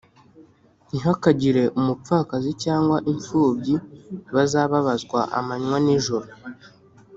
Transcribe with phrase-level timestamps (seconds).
[0.87, 3.75] Ntihakagire umupfakazi cyangwa impfubyi
[4.35, 6.27] bazababazwa amanywa n ijoro